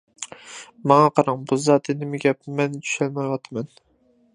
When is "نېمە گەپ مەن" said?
2.01-2.83